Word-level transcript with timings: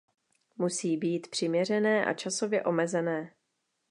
Musí 0.57 0.97
být 0.97 1.27
přiměřené 1.29 2.05
a 2.05 2.13
časově 2.13 2.63
omezené. 2.63 3.31